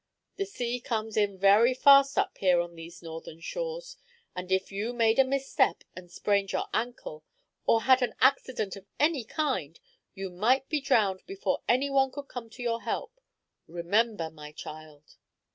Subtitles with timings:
[0.37, 3.97] The sea comes in very fast up here on these northern shores,
[4.35, 7.23] and if you made a misstep and sprained your ankle,
[7.67, 9.79] or had an accident of any kind,
[10.15, 13.21] you might be drowned before any one could come to your help.
[13.67, 15.17] Remember, my child."